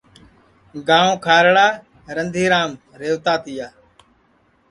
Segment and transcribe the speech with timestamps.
[0.87, 3.67] گانٚو کھارڑارندھیرام ریہوتا تِیا